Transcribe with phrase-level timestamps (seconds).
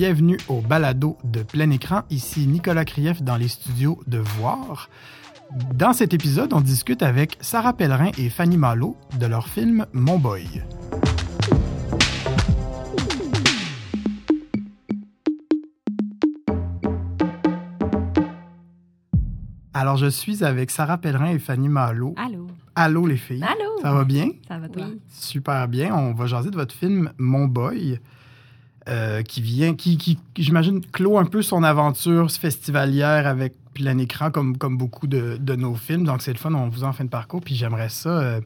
[0.00, 2.04] bienvenue au balado de plein écran.
[2.08, 4.88] Ici Nicolas Krief dans les studios de Voir.
[5.74, 10.18] Dans cet épisode, on discute avec Sarah Pellerin et Fanny Malo de leur film Mon
[10.18, 10.62] Boy.
[19.74, 22.14] Alors, je suis avec Sarah Pellerin et Fanny Malo.
[22.16, 22.46] Allô.
[22.74, 23.44] Allô, les filles.
[23.44, 23.82] Allô.
[23.82, 24.30] Ça va bien?
[24.48, 24.84] Ça va toi?
[24.88, 24.98] Oui.
[25.08, 25.94] Super bien.
[25.94, 28.00] On va jaser de votre film Mon Boy,
[28.90, 34.30] euh, qui vient, qui, qui j'imagine, clôt un peu son aventure festivalière avec plein écran,
[34.30, 36.04] comme, comme beaucoup de, de nos films.
[36.04, 37.40] Donc, c'est le fun, on vous en fait de parcours.
[37.40, 38.40] Puis j'aimerais ça, euh,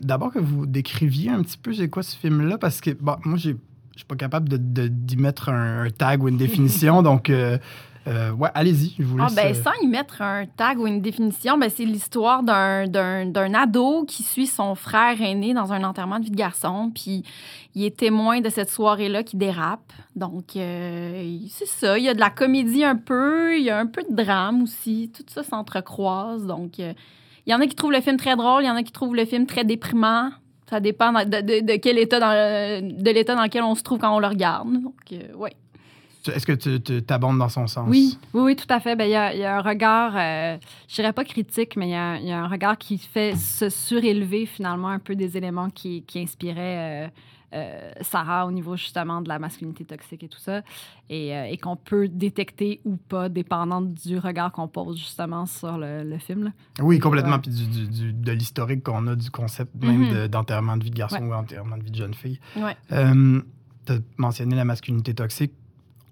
[0.00, 3.36] d'abord que vous décriviez un petit peu c'est quoi ce film-là, parce que, bon, moi,
[3.36, 3.56] j'ai,
[3.92, 7.02] je suis pas capable de, de- d'y mettre un, un tag ou une définition.
[7.10, 7.58] donc, euh,
[8.06, 9.34] euh, ouais, allez-y, je vous Ah, laisse.
[9.34, 13.26] ben, euh, sans y mettre un tag ou une définition, ben, c'est l'histoire d'un, d'un,
[13.26, 16.90] d'un ado qui suit son frère aîné dans un enterrement de vie de garçon.
[16.94, 17.22] Puis
[17.74, 19.92] il est témoin de cette soirée-là qui dérape.
[20.16, 21.98] Donc, euh, c'est ça.
[21.98, 24.62] Il y a de la comédie un peu, il y a un peu de drame
[24.62, 25.10] aussi.
[25.16, 26.46] Tout ça s'entrecroise.
[26.46, 26.92] Donc, euh,
[27.46, 28.92] il y en a qui trouvent le film très drôle, il y en a qui
[28.92, 30.30] trouvent le film très déprimant.
[30.70, 33.82] Ça dépend de, de- de quel état dans le- de l'état dans lequel on se
[33.82, 34.72] trouve quand on le regarde.
[34.82, 35.52] Donc, euh, ouais.
[36.32, 37.86] Est-ce que tu t'abondes dans son sens?
[37.88, 38.96] Oui, oui, oui, tout à fait.
[38.96, 40.56] Ben, Il y, a, il y a un regard, euh,
[40.88, 43.36] je dirais pas critique, mais il y, a, il y a un regard qui fait
[43.36, 47.08] se surélever finalement un peu des éléments qui, qui inspiraient euh,
[47.54, 50.62] euh, Sarah au niveau justement de la masculinité toxique et tout ça,
[51.08, 55.78] et, euh, et qu'on peut détecter ou pas, dépendant du regard qu'on pose justement sur
[55.78, 56.44] le, le film.
[56.44, 56.50] là.
[56.80, 57.38] Oui, complètement.
[57.38, 60.14] Puis du, du- du- de l'historique qu'on a du concept même Mhm.
[60.14, 61.28] de- d'enterrement de vie de garçon Ouais.
[61.28, 62.40] ou enterrement de vie de jeune fille.
[62.56, 62.76] Ouais.
[62.92, 63.40] Euh,
[63.86, 65.52] tu as mentionné la masculinité toxique.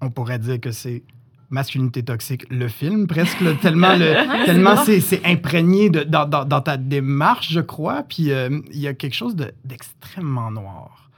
[0.03, 1.03] On pourrait dire que c'est
[1.49, 6.45] masculinité toxique, le film, presque, là, tellement, le, tellement c'est c'est imprégné de- dans, dans-
[6.45, 8.03] dans ta démarche, je crois.
[8.03, 11.11] Puis euh, il y a quelque chose de- d'extrêmement noir.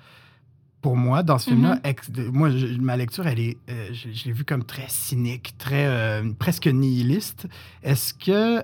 [0.83, 4.11] Pour moi, dans ce film-là, ex- de- moi, je- ma lecture, elle est, euh, je,
[4.13, 7.47] je l'ai vue comme très cynique, très euh, presque nihiliste.
[7.83, 8.59] Est-ce que,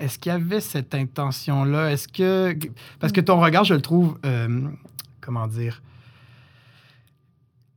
[0.00, 1.90] est-ce qu'il y avait cette intention-là?
[1.92, 2.54] Est-ce que,
[3.00, 4.18] parce que ton regard, je le trouve,
[5.22, 5.80] comment dire,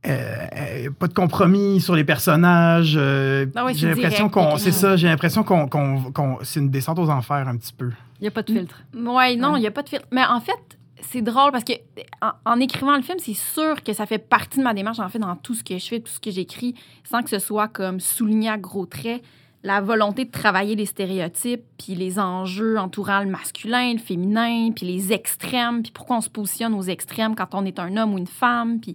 [0.06, 2.94] euh, euh, pas de compromis sur les personnages.
[2.96, 6.70] euh, Ah ouais, j'ai l'impression qu'on, c'est ça, j'ai l'impression qu'on, qu'on- qu'on- c'est une
[6.70, 7.90] descente aux enfers un petit peu.
[8.20, 8.82] Il n'y a pas de filtre.
[8.94, 9.60] Ouais, non, il Ouais.
[9.60, 10.06] n'y a pas de filtre.
[10.10, 10.52] Mais en fait,
[11.00, 11.72] c'est drôle parce que
[12.20, 15.08] en, en écrivant le film, c'est sûr que ça fait partie de ma démarche, en
[15.08, 16.74] fait, dans tout ce que je fais, tout ce que j'écris,
[17.04, 19.22] sans que ce soit comme souligné à gros traits,
[19.64, 24.86] la volonté de travailler les stéréotypes, puis les enjeux entourant le masculin, le féminin, puis
[24.86, 28.18] les extrêmes, puis pourquoi on se positionne aux extrêmes quand on est un homme ou
[28.18, 28.94] une femme, puis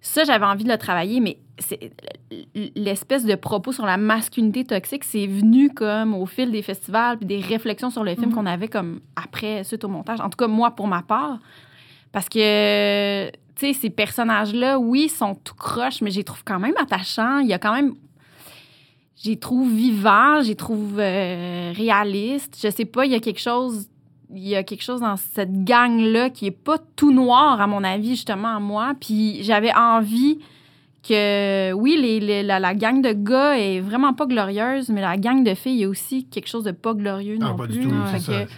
[0.00, 1.90] ça, j'avais envie de le travailler, mais c'est
[2.76, 7.26] l'espèce de propos sur la masculinité toxique, c'est venu comme au fil des festivals puis
[7.26, 8.34] des réflexions sur le film Mhm.
[8.34, 10.20] qu'on avait comme après, suite au montage.
[10.20, 11.38] En tout cas, moi, pour ma part.
[12.12, 16.58] Parce que, tu sais, ces personnages-là, oui, sont tout croches, mais je les trouve quand
[16.60, 17.40] même attachants.
[17.40, 17.94] Il y a quand même...
[19.22, 22.56] Je les trouve vivants, je les trouve euh, réalistes.
[22.62, 23.88] Je sais pas, il y a quelque chose...
[24.34, 27.82] Il y a quelque chose dans cette gang-là qui est pas tout noir, à mon
[27.82, 28.92] avis, justement, à moi.
[29.00, 30.38] Puis j'avais envie
[31.06, 35.16] que, oui, les, les- la, la gang de gars est vraiment pas glorieuse, mais la
[35.16, 37.64] gang de filles, il y a aussi quelque chose de pas glorieux Ah, non pas
[37.66, 37.78] plus.
[37.78, 38.44] du tout, Fait c'est ça.
[38.44, 38.50] que,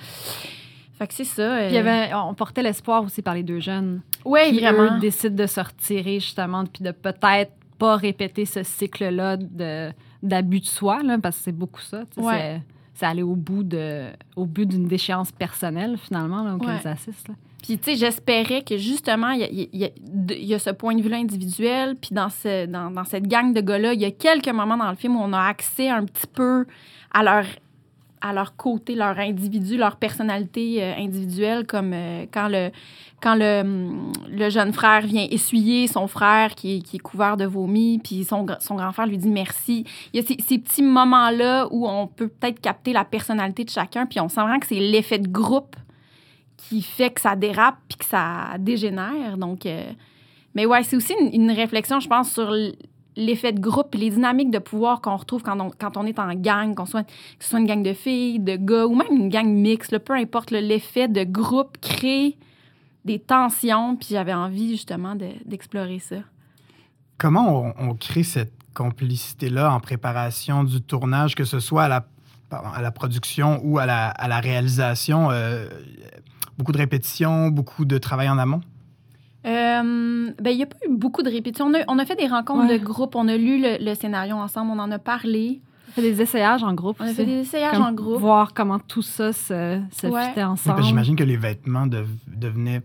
[0.98, 1.58] fait que c'est ça.
[1.66, 4.00] Puis y avait, on portait l'espoir aussi par les deux jeunes.
[4.24, 4.96] Oui, qui, vraiment.
[4.96, 9.90] eux, décident de se retirer, justement, puis de peut-être pas répéter ce cycle-là de-
[10.22, 12.00] d'abus de soi, là, parce que c'est beaucoup ça.
[12.14, 12.60] tu sais, Ouais.
[13.00, 16.80] C'est aller au bout de au bout d'une déchéance personnelle, finalement, là, auquel Ouais.
[16.84, 17.28] ils assistent.
[17.28, 17.34] là.
[17.62, 19.90] Puis, tu sais, j'espérais que justement, il y y
[20.30, 21.96] il y a ce point de vue-là individuel.
[21.96, 24.90] Puis, dans, ce, dans, dans cette gang de gars-là, il y a quelques moments dans
[24.90, 26.66] le film où on a accès un petit peu
[27.12, 27.44] à leur,
[28.20, 32.70] à leur côté, leur individu, leur personnalité euh, individuelle, comme euh, quand, le,
[33.22, 37.36] quand le, hum, le jeune frère vient essuyer son frère qui est, qui est couvert
[37.36, 39.84] de vomi, puis son, son grand frère lui dit merci.
[40.12, 43.70] Il y a ces, ces petits moments-là où on peut peut-être capter la personnalité de
[43.70, 45.76] chacun, puis on sent vraiment que c'est l'effet de groupe
[46.56, 49.36] qui fait que ça dérape puis que ça dégénère.
[49.36, 49.90] Donc, euh,
[50.54, 52.54] mais ouais, c'est aussi une, réflexion, je pense, sur
[53.16, 56.18] l'effet de groupe et les dynamiques de pouvoir qu'on retrouve quand on, quand on est
[56.18, 57.10] en gang, qu'on soit, que
[57.40, 60.50] ce soit une gang de filles, de gars ou même une gang mixte, peu importe,
[60.50, 62.36] l'effet de groupe crée
[63.04, 63.96] des tensions.
[63.96, 66.16] Puis j'avais envie justement de- d'explorer ça.
[67.18, 72.06] Comment on, on crée cette complicité-là en préparation du tournage, que ce soit à la,
[72.50, 75.30] à la production ou à la, à la réalisation?
[75.30, 75.68] euh,
[76.56, 78.60] beaucoup de répétitions, beaucoup de travail en amont?
[79.46, 81.66] Euh, ben, il n'y a pas eu beaucoup de répétitions.
[81.66, 82.78] On a, on a fait des rencontres Ouais.
[82.78, 85.60] de groupe, on a lu le, le scénario ensemble, on en a parlé.
[85.88, 88.20] On fait des essayages en groupe On a fait des essayages Comme en groupe.
[88.20, 90.28] Voir comment tout ça se, se Ouais.
[90.28, 90.82] fitait Oui, ensemble.
[90.84, 92.82] J'imagine que les vêtements dev- devenaient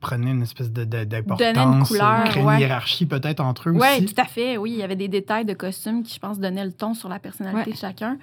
[0.00, 2.60] prenait une espèce de- de- Donnait une d'importance, couleur, créait une ouais.
[2.60, 4.06] hiérarchie peut-être entre eux Oui, aussi.
[4.06, 4.56] tout à fait.
[4.56, 7.08] Oui, il y avait des détails de costumes qui, je pense, donnaient le ton sur
[7.08, 7.72] la personnalité Ouais.
[7.74, 8.16] de chacun.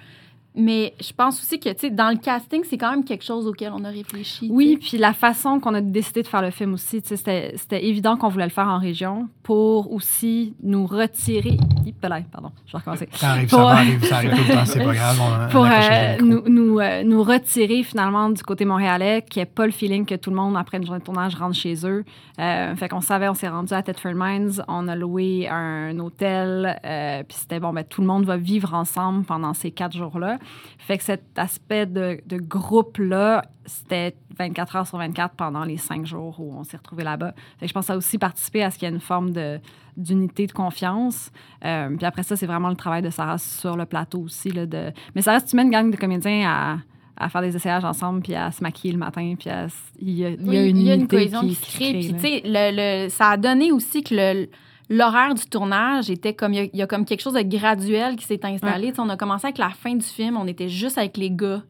[0.56, 3.46] Mais je pense aussi que, tu sais, dans le casting, c'est quand même quelque chose
[3.46, 4.48] auquel on a réfléchi.
[4.50, 7.52] Oui, puis la façon qu'on a décidé de faire le film aussi, tu sais, c'était
[7.56, 11.58] c'était évident qu'on voulait le faire en région pour aussi nous retirer.
[11.84, 13.08] Hip là, pardon, je vais recommencer.
[13.12, 15.20] Ça arrive, Pour- ça arrive, ça arrive tout le temps, c'est pas grave.
[15.20, 19.42] On, Pour on euh, nous, nous, euh, nous retirer finalement du côté montréalais, qu'il n'y
[19.44, 21.86] ait pas le feeling que tout le monde, après une journée de tournage, rentre chez
[21.86, 22.04] eux.
[22.40, 26.78] Euh, fait qu'on savait, on s'est rendu à Thetford Mines, on a loué un hôtel,
[26.84, 30.38] euh, puis c'était bon, ben, tout le monde va vivre ensemble pendant ces quatre jours-là.
[30.78, 36.06] Fait que cet aspect de, de groupe-là, c'était 24 heures sur 24 pendant les cinq
[36.06, 37.32] jours où on s'est retrouvés là-bas.
[37.58, 39.00] Fait que je pense que ça a aussi participé à ce qu'il y ait une
[39.00, 39.58] forme de
[39.96, 41.30] d'unité, de confiance.
[41.64, 44.50] Euh, puis après ça, c'est vraiment le travail de Sarah sur le plateau aussi.
[44.50, 44.92] Là, de...
[45.14, 46.76] Mais ça reste, tu mets une gang de comédiens à,
[47.16, 49.68] à faire des essayages ensemble, puis à se maquiller le matin, puis à
[49.98, 51.74] il y a, il y a Oui, une il y a une cohésion qui, se
[51.76, 51.92] crée.
[51.92, 54.48] Puis, tu sais, le, le- ça a donné aussi que le-
[54.88, 56.52] l'horaire du tournage était comme.
[56.54, 58.92] Il y, a, il y a comme quelque chose de graduel qui s'est installé.
[58.98, 61.62] On a commencé avec la fin du film, on était juste avec les gars.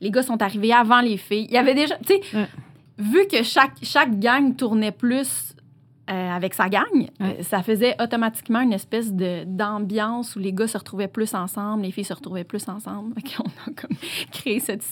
[0.00, 1.46] Les gars sont arrivés avant les filles.
[1.48, 1.96] Il y avait déjà.
[1.98, 2.46] Tu sais, Ouais.
[2.98, 5.54] vu que chaque, chaque gang tournait plus.
[6.10, 7.08] euh, avec sa gang, Ouais.
[7.20, 11.82] euh, ça faisait automatiquement une espèce de d'ambiance où les gars se retrouvaient plus ensemble,
[11.82, 13.12] les filles se retrouvaient plus ensemble.
[13.36, 13.94] Qu'on a comme
[14.32, 14.82] créé cette...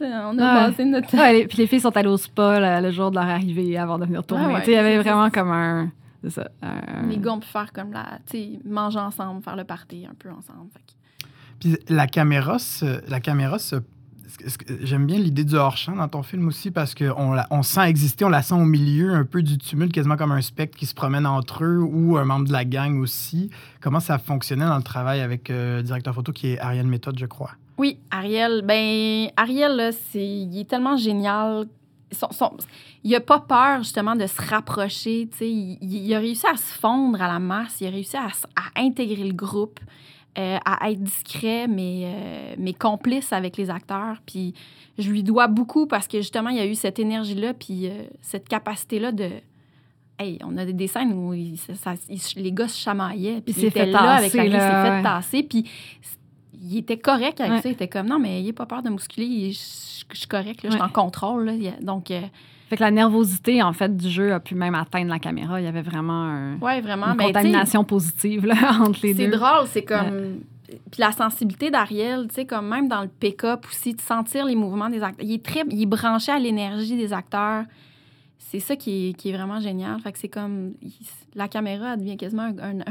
[0.00, 0.70] On a Ouais.
[0.70, 1.16] passé notre...
[1.16, 3.78] Ouais, les- puis les filles sont allées au spa le, le jour de leur arrivée
[3.78, 4.52] avant de venir tourner.
[4.66, 5.92] Il y avait vraiment comme un.
[6.22, 6.48] C'est ça.
[6.62, 8.18] un- Les gars, on peut faire comme la.
[8.26, 10.70] Tu sais, manger ensemble, faire le party un peu ensemble.
[11.60, 13.76] Puis la caméra, se- la caméra se-
[14.82, 18.24] J'aime bien l'idée du hors-champ dans ton film aussi parce qu'on la- on sent exister,
[18.24, 20.94] on la sent au milieu un peu du tumulte, quasiment comme un spectre qui se
[20.94, 23.50] promène entre eux ou un membre de la gang aussi.
[23.80, 27.18] Comment ça fonctionnait dans le travail avec euh, le directeur photo qui est Ariel Méthode,
[27.18, 27.52] je crois?
[27.78, 31.66] Oui, Ariel, ben, Ariel, là, c'est, il est tellement génial.
[32.12, 32.56] Son- son-
[33.04, 35.28] il a pas peur, justement, de se rapprocher.
[35.30, 35.50] tu sais.
[35.50, 37.80] Il, il a réussi à se fondre à la masse.
[37.80, 38.26] Il a réussi à,
[38.56, 39.78] à intégrer le groupe,
[40.38, 44.18] euh, à être discret, mais, euh, mais complice avec les acteurs.
[44.24, 44.54] Puis
[44.98, 48.04] je lui dois beaucoup parce que, justement, il y a eu cette énergie-là, puis euh,
[48.22, 49.30] cette capacité-là de.
[50.20, 53.40] Hey, on a des, des scènes où il- ça- ça- il- les gars se chamaillaient.
[53.40, 55.02] Puis Il était fait là avec la il s'est là, fait ouais.
[55.02, 55.42] tasser.
[55.44, 55.64] Puis
[56.62, 57.62] il était correct avec Ouais.
[57.62, 57.68] ça.
[57.68, 59.26] Il était comme, non, mais il pas peur de musculer.
[59.26, 61.44] il- Je je suis correct, là, je suis en contrôle.
[61.44, 61.52] là.
[61.52, 62.20] A- Donc, euh,
[62.70, 65.60] Fait que la nervosité, en fait, du jeu a pu même atteindre la caméra.
[65.60, 67.06] Il y avait vraiment un- ouais, vraiment.
[67.12, 69.36] une contamination positive là, entre les C'est deux.
[69.36, 70.38] drôle, c'est comme.
[70.66, 74.54] Puis la sensibilité d'Ariel, tu sais, comme même dans le pick-up aussi, de sentir les
[74.54, 75.24] mouvements des acteurs.
[75.26, 75.62] Il est très.
[75.70, 77.64] Il est branché à l'énergie des acteurs.
[78.38, 79.98] C'est ça qui est, qui est vraiment génial.
[80.00, 80.72] Fait que c'est comme.
[81.34, 82.84] la caméra elle devient quasiment un, un,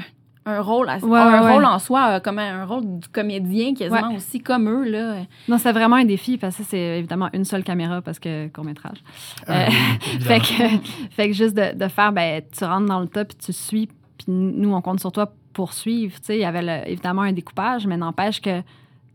[0.48, 3.08] un rôle, à- Ouais, un ouais, rôle en soi, euh, comme un, un rôle du
[3.10, 5.18] comédien quasiment aussi, comme eux, là.
[5.48, 9.04] Non, c'est vraiment un défi parce que c'est évidemment une seule caméra parce que court-métrage.
[9.50, 10.20] Euh, Euh.
[10.22, 10.78] Fait que,
[11.12, 13.88] fait que juste de, de faire, ben, tu rentres dans le tas puis tu suis,
[13.88, 16.20] puis nous, on compte sur toi pour suivre.
[16.20, 18.62] Tu sais, il y avait le- évidemment un découpage, mais n'empêche que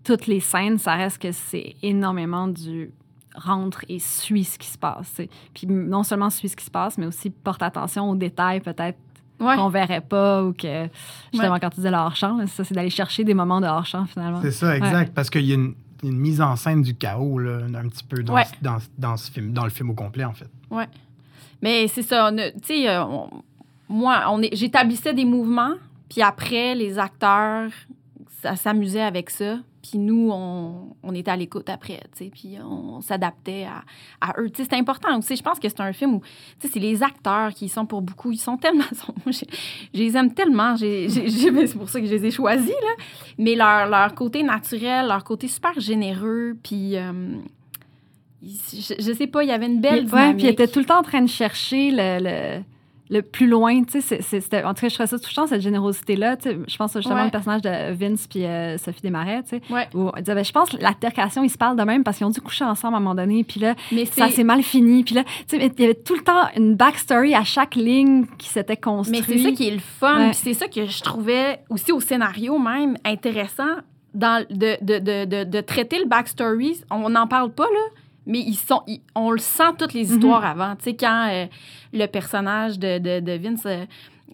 [0.05, 2.91] toutes les scènes, ça reste que c'est énormément du
[3.35, 5.21] rentre et suis ce qui se passe.
[5.55, 8.99] Puis non seulement suis ce qui se passe, mais aussi porte attention aux détails peut-être
[9.43, 9.57] Ouais.
[9.57, 10.89] qu'on verrait pas ou que,
[11.33, 14.07] justement, quand tu disais le hors-champ, là, ça, c'est d'aller chercher des moments de hors-champ
[14.07, 14.41] finalement.
[14.43, 15.13] C'est ça, exact.
[15.15, 18.23] Parce qu'il y a une, une mise en scène du chaos, là, un petit peu
[18.23, 18.45] dans, Ouais.
[18.45, 20.49] ce- dans, dans ce film, dans le film au complet, en fait.
[21.61, 23.05] Mais c'est ça, tu sais, euh,
[23.89, 25.75] moi, on est- j'établissais des mouvements,
[26.09, 27.71] puis après, les acteurs
[28.43, 32.57] ça s'amusaient avec ça, puis nous, on, on était à l'écoute après, tu sais, puis
[32.65, 33.83] on s'adaptait à,
[34.21, 34.51] à eux.
[34.51, 35.37] Tu sais, c'est important aussi.
[35.37, 36.21] Je pense que c'est un film où,
[36.61, 38.31] tu sais, c'est les acteurs qui sont pour beaucoup.
[38.33, 38.85] Ils sont tellement...
[39.27, 39.45] je,
[39.95, 40.77] je les aime tellement.
[40.77, 43.05] C'est pour ça que je les ai choisis, là.
[43.39, 46.97] Mais leur, leur côté naturel, leur côté super généreux, puis...
[46.97, 47.13] euh,
[48.45, 50.31] je, je sais pas, il y avait une belle Puis- dynamique.
[50.31, 52.63] ouais, puis il était tout le temps en train de chercher le, le,
[53.11, 53.83] le plus loin.
[53.85, 56.37] Tu sais, c'était- en tout cas, je trouvais ça touchant, cette générosité-là.
[56.45, 57.27] Je pense justement Ouais.
[57.27, 59.89] au personnage de Vince puis euh, Sophie Desmarais, tu sais, Ouais.
[59.95, 62.27] où on disait, ben, je pense que l'altercation, ils se parlent de même parce qu'ils
[62.27, 63.45] ont dû coucher ensemble à un moment donné.
[63.45, 65.05] Puis là, Mais ça s'est mal fini.
[65.05, 68.27] Puis là, tu sais, il y avait tout le temps une backstory à chaque ligne
[68.39, 69.25] qui s'était mais construite.
[69.27, 70.17] c'est ça qui est le fun.
[70.19, 70.27] Ouais.
[70.31, 73.77] Puis c'est ça que je trouvais aussi au scénario même intéressant
[74.15, 76.81] dans, de, de, de, de, de traiter le backstory.
[76.91, 80.15] On n'en parle pas, là, mais ils sont, ils- on le sent toutes les Mhm.
[80.17, 80.77] histoires avant.
[80.77, 81.47] Tu sais, quand euh,
[81.93, 83.67] le personnage de, de, de Vince.
[83.67, 83.85] euh,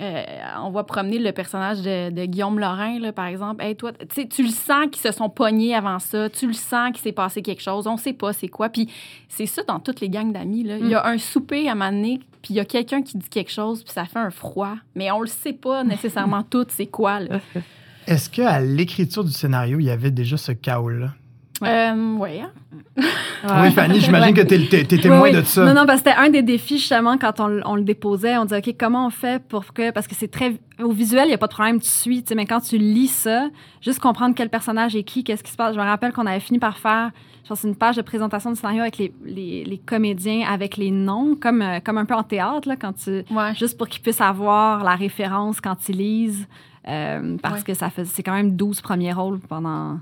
[0.00, 0.22] euh,
[0.62, 3.64] on va promener le personnage de, de Guillaume Lorrain, là, par exemple.
[3.64, 3.90] Hey, toi,
[4.30, 6.30] tu le sens qu'ils se sont pognés avant ça.
[6.30, 7.88] Tu le sens qu'il s'est passé quelque chose.
[7.88, 8.68] On sait pas c'est quoi.
[8.68, 8.88] Puis
[9.28, 10.60] c'est ça dans toutes les gangs d'amis.
[10.60, 13.18] Il y a un souper à un moment donné, puis il y a quelqu'un qui
[13.18, 14.74] dit quelque chose, puis ça fait un froid.
[14.94, 17.18] Mais on le sait pas nécessairement tout, c'est quoi.
[17.18, 17.40] Là.
[18.06, 21.08] Est-ce qu'à l'écriture du scénario, il y avait déjà ce chaos-là?
[21.62, 22.40] Euh, ouais.
[22.40, 22.50] hein.
[23.62, 25.36] Oui, Fanny, j'imagine que t'es, t'es- t'es témoin Oui, oui.
[25.36, 25.64] de ça.
[25.64, 28.36] Non, non, parce que c'était un des défis, justement, quand on, on le déposait.
[28.36, 29.90] On disait, OK, comment on fait pour que.
[29.90, 30.54] Parce que c'est très.
[30.80, 32.78] Au visuel, il n'y a pas de problème, tu suis, tu sais, mais quand tu
[32.78, 33.48] lis ça,
[33.80, 35.74] juste comprendre quel personnage est qui, qu'est-ce qui se passe.
[35.74, 37.10] Je me rappelle qu'on avait fini par faire,
[37.42, 40.90] je pense, une page de présentation du scénario avec les, les, les comédiens, avec les
[40.92, 43.24] noms, comme, euh, comme un peu en théâtre, là, quand tu.
[43.32, 43.54] Ouais.
[43.56, 46.46] Juste pour qu'ils puissent avoir la référence quand ils lisent.
[46.88, 47.64] euh, parce Ouais.
[47.64, 49.98] que ça fait, c'est quand même 12 premiers rôles pendant,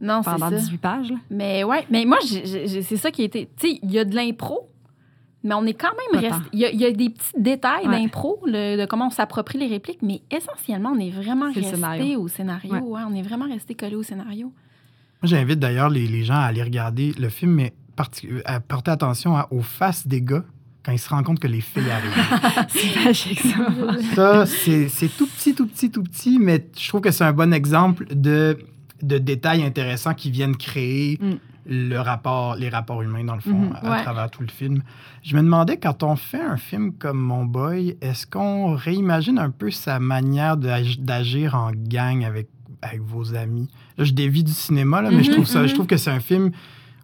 [0.00, 0.56] Non, pendant ça.
[0.56, 1.10] 18 pages.
[1.10, 1.16] là.
[1.30, 3.48] Mais ouais, mais moi, c'est ça qui a été.
[3.58, 4.70] Tu sais, il y a de l'impro,
[5.44, 6.48] mais on est quand même resté.
[6.52, 8.00] Il y, a- il y a des petits détails Ouais.
[8.00, 11.76] d'impro, de comment on s'approprie les répliques, mais essentiellement, on est vraiment C'est le resté
[11.76, 12.20] scénario.
[12.20, 12.72] au scénario.
[12.72, 12.80] Ouais.
[12.80, 14.46] ouais, on est vraiment resté collé au scénario.
[15.22, 17.74] Moi, j'invite d'ailleurs les, les gens à aller regarder le film, mais
[18.46, 20.44] à porter attention à- aux faces des gars
[20.82, 22.66] quand ils se rendent compte que les filles arrivent.
[22.68, 23.66] C'est magique, ça.
[24.14, 27.34] Ça, c'est c'est tout petit, tout petit, tout petit, mais je trouve que c'est un
[27.34, 28.56] bon exemple de,
[29.02, 31.34] de détails intéressants qui viennent créer Mm.
[31.66, 33.76] le rapport, les rapports humains, dans le fond, Mhm.
[33.82, 34.02] à Ouais.
[34.02, 34.82] travers tout le film.
[35.22, 39.50] Je me demandais, quand on fait un film comme Mon Boy, est-ce qu'on réimagine un
[39.50, 42.48] peu sa manière d'ag- d'agir en gang avec,
[42.82, 43.68] avec vos amis?
[43.98, 45.74] Là, je dévie du cinéma, là, mais je, Mhm, trouve ça, je mhm.
[45.74, 46.50] trouve que c'est un film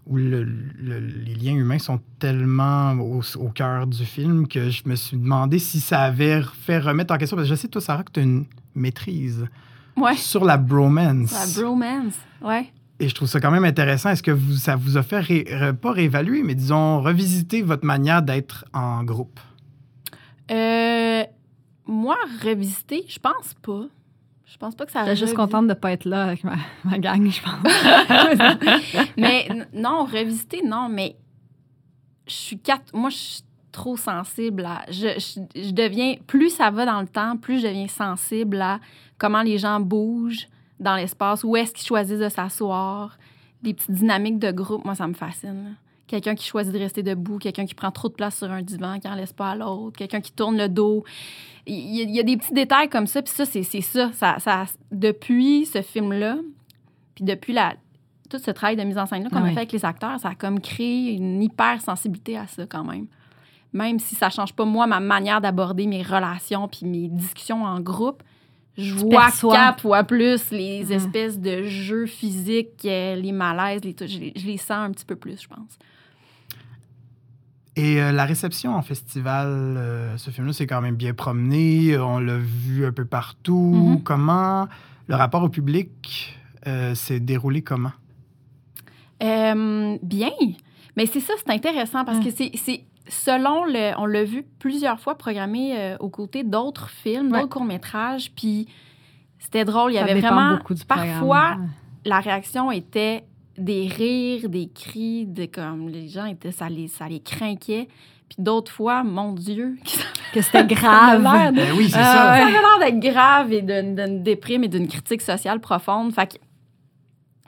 [0.07, 4.83] où le- le- les liens humains sont tellement au, au cœur du film que je
[4.87, 7.37] me suis demandé si ça avait fait remettre en question.
[7.37, 9.47] Parce que je sais, toi, Sarah, que tu as une maîtrise
[9.97, 10.15] Ouais.
[10.17, 11.33] sur la bromance.
[11.33, 12.15] La bromance.
[12.43, 12.73] Ouais.
[13.01, 14.11] Et je trouve ça quand même intéressant.
[14.11, 18.23] Est-ce que vous, ça vous a fait, ré- pas réévaluer, mais disons, revisiter votre manière
[18.23, 19.39] d'être en groupe?
[20.51, 21.23] Euh,
[21.87, 23.85] moi, revisiter, je pense pas.
[24.47, 26.45] Je pense pas que ça J'étais juste revis- contente de ne pas être là avec
[26.45, 29.11] ma, ma gang, je pense.
[29.17, 31.17] mais non, revisiter, non, mais
[32.27, 32.95] je suis quatre.
[32.95, 33.43] Moi, je suis
[33.77, 34.85] trop sensible à.
[34.91, 36.15] Je, je, je deviens.
[36.27, 38.81] Plus ça va dans le temps, plus je deviens sensible à
[39.19, 40.49] comment les gens bougent
[40.81, 43.17] dans l'espace, où est-ce qu'ils choisissent de s'asseoir,
[43.63, 44.85] des petites dynamiques de groupe.
[44.85, 45.77] Moi, ça me fascine.
[46.07, 48.99] Quelqu'un qui choisit de rester debout, quelqu'un qui prend trop de place sur un divan,
[49.01, 51.03] qui n'en laisse pas à l'autre, quelqu'un qui tourne le dos.
[51.67, 54.11] Il y, a- il y a des petits détails comme ça, puis ça, c'est ça.
[54.13, 56.37] ça, ça depuis ce film-là,
[57.17, 57.75] puis depuis la,
[58.31, 60.29] tout ce travail de mise en scène-là qu'on Ah a fait avec les acteurs, ça
[60.29, 63.07] a comme créé une hypersensibilité à ça quand même.
[63.77, 67.79] Même si ça change pas, moi, ma manière d'aborder mes relations puis mes discussions en
[67.81, 68.23] groupe,
[68.79, 69.55] je vois perçois.
[69.55, 70.93] quatre fois plus les Mm.
[70.93, 75.05] espèces de jeux physiques, euh, les malaises, les je, les- je les sens un petit
[75.05, 75.79] peu plus, je pense.
[77.77, 81.99] Et euh, la réception en festival, euh, ce film-là s'est quand même bien promené.
[81.99, 83.75] On l'a vu un peu partout.
[83.97, 84.03] Mhm.
[84.03, 84.69] Comment
[85.09, 86.35] le rapport au public
[86.67, 87.93] euh, s'est déroulé comment?
[89.23, 90.31] Euh, bien,
[90.97, 92.25] mais c'est ça, c'est intéressant parce Mm.
[92.25, 97.31] que c'est selon le, on l'a vu plusieurs fois programmé euh, aux côtés d'autres films,
[97.33, 97.41] Ouais.
[97.41, 98.67] d'autres courts métrages, puis
[99.39, 99.93] c'était drôle.
[99.93, 101.07] Il y Ça avait vraiment beaucoup du parfois
[101.51, 101.71] programme.
[102.05, 103.25] la réaction était
[103.59, 107.89] des rires, des cris, de comme les gens étaient, ça les, ça les craquait.
[108.29, 109.77] Puis d'autres fois, mon Dieu,
[110.35, 111.23] Que c'était ça grave.
[111.23, 112.13] l'air de- Ben oui, c'est Ah, ça.
[112.13, 116.13] ça avait l'air d'être grave et d'une d'une déprime et d'une critique sociale profonde.
[116.13, 116.37] Fait que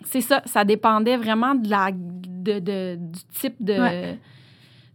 [0.05, 4.19] c'est ça, ça dépendait vraiment de la, de, de- du type de, Ouais.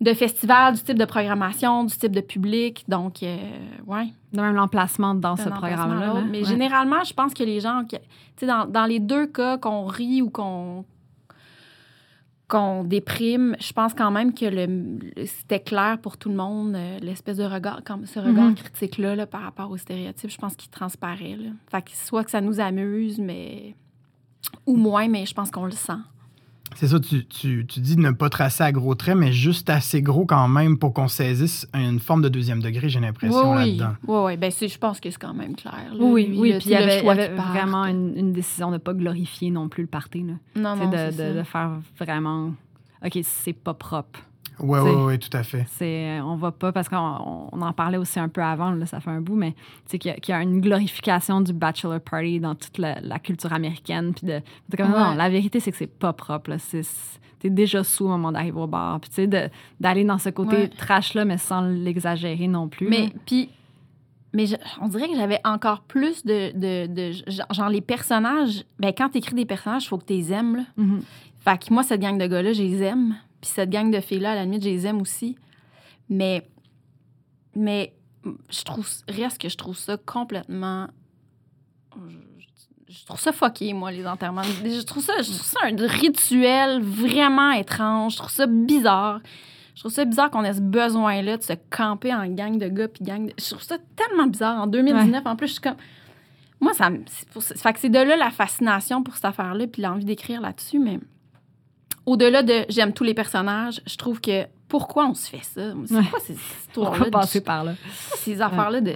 [0.01, 2.83] De festival, du type de programmation, du type de public.
[2.88, 3.38] Donc, euh,
[3.85, 4.07] ouais.
[4.33, 6.23] De même l'emplacement dans ce programme-là.
[6.29, 6.45] Mais Ouais.
[6.45, 8.03] généralement, je pense que les gens, qui- tu
[8.41, 10.85] sais, dans, dans les deux cas, qu'on rit ou qu'on
[12.50, 16.75] qu'on déprime, je pense quand même que le, le- c'était clair pour tout le monde,
[16.75, 18.55] euh, l'espèce de regard, comme ce regard Mhm.
[18.55, 21.35] critique-là là, par rapport aux stéréotypes, je pense qu'il transparaît.
[21.38, 21.50] Là.
[21.71, 23.75] Fait que soit que ça nous amuse, mais
[24.67, 25.93] ou moins, mais je pense qu'on le sent.
[26.75, 29.70] C'est ça, tu, tu, tu dis de ne pas tracer à gros traits, mais juste
[29.70, 33.77] assez gros quand même pour qu'on saisisse une forme de deuxième degré, j'ai l'impression, oui,
[33.77, 33.96] là-dedans.
[34.08, 34.38] oui, oui.
[34.38, 35.74] Ben, c'est- je pense que c'est quand même clair.
[35.94, 35.98] là.
[36.03, 36.50] Oui, Lui, oui.
[36.51, 39.70] là, Puis il y avait, y vraiment une, une décision de ne pas glorifier non
[39.70, 40.24] plus le party.
[40.24, 40.34] Là.
[40.56, 41.34] Non, non, de, c'est de, ça.
[41.34, 42.51] de faire vraiment.
[43.06, 44.20] OK, c'est pas propre.
[44.60, 45.65] Oui, oui, oui, tout à fait.
[45.67, 49.00] C'est, on va pas, parce qu'on on en parlait aussi un peu avant, là, ça
[49.00, 49.57] fait un bout, mais tu
[49.88, 53.00] sais, qu'il y, a- qu'il y a une glorification du bachelor party dans toute la,
[53.01, 54.13] la culture américaine.
[54.13, 56.51] Puis de, de comme, non, la vérité, c'est que c'est pas propre.
[56.51, 56.60] Là.
[56.60, 56.81] C'est,
[57.39, 59.00] t'es déjà sous au moment d'arriver au bar.
[59.00, 60.67] Puis tu sais, d'aller dans ce côté Ouais.
[60.69, 62.88] trash-là, mais sans l'exagérer non plus.
[62.89, 63.10] Mais là.
[63.25, 63.50] puis,
[64.33, 67.12] mais je- on dirait que j'avais encore plus de, de, de-
[67.53, 68.63] genre, les personnages.
[68.79, 70.55] Ben quand t'écris des personnages, il faut que tu les aimes.
[70.57, 70.63] Là.
[70.77, 71.01] Mhm.
[71.39, 73.15] Fait que moi cette gang de gars-là, je les aime.
[73.43, 75.35] Puis cette gang de filles-là, à la limite, je les aime aussi.
[76.07, 76.47] Mais,
[77.57, 77.93] mais
[78.50, 80.88] je trouve, reste que je trouve ça complètement.
[81.97, 84.43] Je, je trouve ça fucké, moi, les enterrements.
[84.43, 88.13] Je trouve ça, je trouve ça un rituel vraiment étrange.
[88.13, 89.19] Je trouve ça bizarre.
[89.75, 92.88] Je trouve ça bizarre qu'on ait ce besoin-là de se camper en gang de gars
[92.88, 93.33] puis gang de...
[93.38, 94.62] Je trouve ça tellement bizarre.
[94.62, 95.75] En 2019, en plus, je suis comme...
[96.62, 97.00] Moi, ça me...
[97.07, 100.05] c'est pour ça- Fait que c'est de là la fascination pour cette affaire-là puis l'envie
[100.05, 101.00] d'écrire là-dessus, mais
[102.05, 105.74] au-delà de j'aime tous les personnages, je trouve que pourquoi on se fait ça?
[105.86, 106.03] C'est Ouais.
[106.10, 106.98] quoi ces histoires-là?
[106.98, 107.74] Pourquoi de- passer par là?
[108.17, 108.95] ces affaires-là de.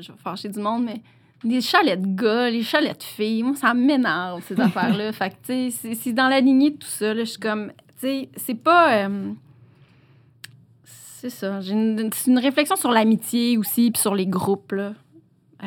[0.00, 1.00] Je vais fâcher du monde, mais.
[1.44, 5.12] Les chalets de gars, les chalets de filles, moi, ça m'énerve, ces affaires-là.
[5.12, 7.24] Fait que, tu sais, c'est- c'est dans la lignée de tout ça, là.
[7.24, 7.72] Je suis comme.
[8.00, 8.94] Tu sais, c'est pas.
[9.06, 9.32] euh,
[10.84, 11.60] c'est ça.
[11.60, 14.94] J'ai une, c'est une réflexion sur l'amitié aussi, puis sur les groupes, là.
[15.64, 15.66] Euh,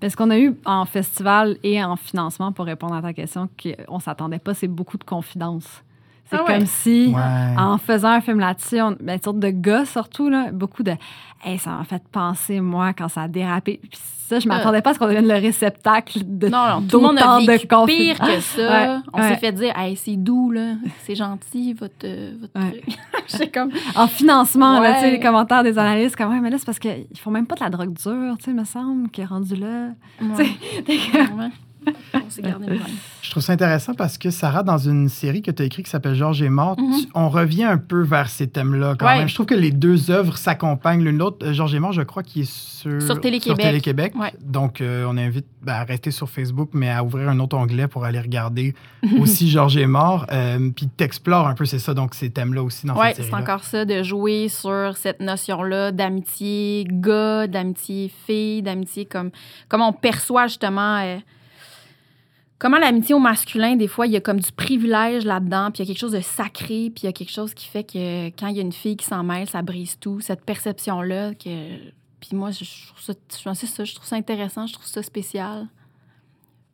[0.00, 4.00] Parce qu'on a eu en festival et en financement, pour répondre à ta question, qu'on
[4.00, 5.82] s'attendait pas, c'est beaucoup de confidences.
[6.30, 6.54] C'est Ah ouais.
[6.58, 7.56] comme si, Ouais.
[7.58, 10.92] en faisant un film là-dessus, on, ben, une sorte de gars surtout, là, beaucoup de
[11.44, 13.78] hey, ça m'a fait penser, moi, quand ça a dérapé.
[13.82, 16.96] Puis ça, je m'attendais pas à ce qu'on devienne le réceptacle de non, non, tout
[16.98, 18.62] le monde a de vécu pire que ça.
[18.96, 19.28] Ouais, On ouais.
[19.28, 20.76] s'est fait dire, hey, c'est doux, là.
[21.02, 22.80] C'est gentil, votre, euh, votre Ouais.
[23.28, 23.52] truc.
[23.52, 23.70] Comme.
[23.94, 24.94] En financement, là, Ouais.
[24.94, 27.46] tu sais, les commentaires des analystes, comme, ouais, mais là, c'est parce qu'ils font même
[27.46, 29.88] pas de la drogue dure, tu sais, me semble, qui est rendu là.
[32.14, 32.78] On s'est gardé le.
[33.22, 35.90] Je trouve ça intéressant parce que Sarah, dans une série que tu as écrite qui
[35.90, 37.06] s'appelle Georges est mort, Mhm.
[37.14, 39.18] on revient un peu vers ces thèmes-là quand Ouais.
[39.18, 39.28] même.
[39.28, 41.44] Je trouve que les deux œuvres s'accompagnent l'une l'autre.
[41.46, 44.14] Euh, Georges est mort, je crois qu'il est sur, Sur Télé-Québec.
[44.16, 44.32] Ouais.
[44.42, 47.88] Donc, euh, on invite ben, à rester sur Facebook, mais à ouvrir un autre onglet
[47.88, 48.74] pour aller regarder
[49.20, 50.26] aussi Georges est mort.
[50.32, 53.22] Euh, puis t'explores un peu, c'est ça, donc ces thèmes-là aussi dans Oui, cette c'est
[53.30, 59.30] série encore ça, de jouer sur cette notion-là d'amitié gars, d'amitié fille, d'amitié comme...
[59.68, 60.98] Comment on perçoit justement...
[60.98, 61.16] euh,
[62.58, 65.86] comment l'amitié au masculin, des fois, il y a comme du privilège là-dedans, puis il
[65.86, 68.26] y a quelque chose de sacré, puis il y a quelque chose qui fait que
[68.38, 70.20] quand il y a une fille qui s'en mêle, ça brise tout.
[70.20, 71.76] Cette perception-là que...
[72.20, 75.66] Puis moi, je trouve ça, je ça, trouve ça intéressant, je trouve ça spécial.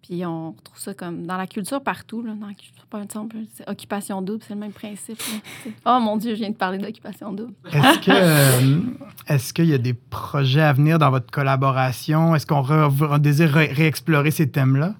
[0.02, 2.22] Puis on retrouve ça comme dans la culture partout.
[2.22, 5.18] Là, dans la culture, par exemple, occupation double, c'est le même principe.
[5.18, 5.70] là.
[5.87, 7.52] Oh mon Dieu, je viens de parler d'occupation double.
[7.72, 8.80] Est-ce que euh,
[9.28, 12.34] est-ce qu'il y a des projets à venir dans votre collaboration?
[12.37, 14.94] Est-ce qu'on re- on désire ré- réexplorer ces thèmes-là?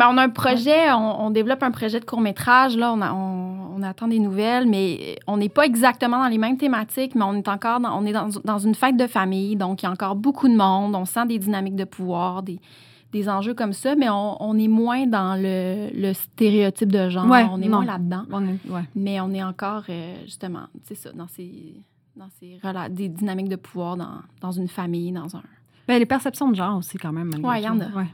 [0.00, 2.74] Ben, on a un projet, on, on développe un projet de court-métrage.
[2.74, 6.38] Là, on, a- on, on attend des nouvelles, mais on n'est pas exactement dans les
[6.38, 9.56] mêmes thématiques, mais on est encore dans, on est dans, dans une fête de famille,
[9.56, 10.94] donc il y a encore beaucoup de monde.
[10.96, 12.58] On sent des dynamiques de pouvoir, des,
[13.12, 17.26] des enjeux comme ça, mais on, on est moins dans le, le stéréotype de genre.
[17.26, 17.82] Ouais, on est non.
[17.82, 18.22] moins là-dedans.
[18.70, 18.84] Ouais.
[18.94, 21.74] Mais on est encore, euh, justement, c'est ça, dans ces,
[22.16, 22.58] dans ces
[22.88, 25.42] des dynamiques de pouvoir dans, dans une famille, dans un...
[25.86, 27.30] Ben, les perceptions de genre aussi, quand même.
[27.42, 27.88] Ouais, il y en a.
[27.88, 28.06] Ouais.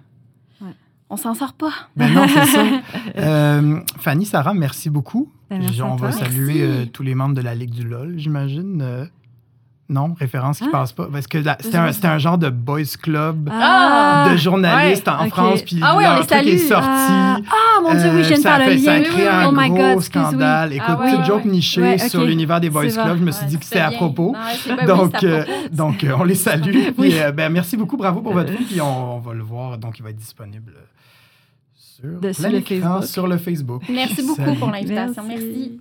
[1.08, 1.72] On s'en sort pas.
[1.96, 2.64] Ben non, c'est ça.
[3.18, 5.30] Euh, Fanny, Sarah, merci beaucoup.
[5.48, 6.20] Ben, merci on va toi.
[6.24, 9.08] saluer euh, tous les membres de la Ligue du LOL, j'imagine.
[9.88, 10.70] Euh, non, référence qui Hein?
[10.72, 11.08] passe pas.
[11.10, 14.28] Parce que c'était un, genre de boys club Ah!
[14.30, 15.28] de journalistes en.
[15.28, 15.62] France.
[15.62, 16.86] Puis Ah oui, on les truc est sorti.
[16.88, 18.98] Ah, ah, mon Dieu, oui, je viens de ça a faire le fait- Ça a
[18.98, 19.04] lien.
[19.04, 20.26] créé un oh my gros God, excuse, oui.
[20.28, 20.72] scandale.
[20.72, 21.50] Écoute, Ah ouais, petite ouais, joke ouais.
[21.50, 23.08] nichée sur l'univers des boys C'est club.
[23.08, 23.16] bon.
[23.18, 24.32] Je me suis Ouais, dit que c'était à propos.
[24.32, 26.76] Non, c'est- oui, donc, euh, donc euh, on les salue.
[26.98, 27.96] Euh, ben, merci beaucoup.
[27.96, 28.64] Bravo pour votre film.
[28.68, 29.78] Puis on, on va le voir.
[29.78, 30.72] Donc, il va être disponible
[31.74, 33.04] sur, De- sur le Facebook.
[33.04, 33.82] sur le Facebook.
[33.88, 35.22] Merci beaucoup pour l'invitation.
[35.26, 35.80] Merci.